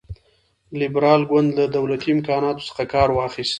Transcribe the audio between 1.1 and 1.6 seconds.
ګوند